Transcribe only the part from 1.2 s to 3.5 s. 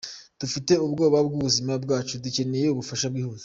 bw’ubuzima bwacu, dukeneye ubufasha bwihuse.